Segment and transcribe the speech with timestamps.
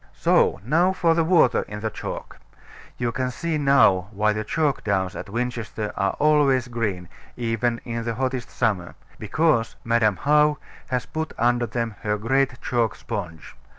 [0.15, 2.39] So now for the water in the chalk.
[2.97, 8.03] You can see now why the chalk downs at Winchester are always green, even in
[8.03, 13.55] the hottest summer: because Madam How has put under them her great chalk sponge.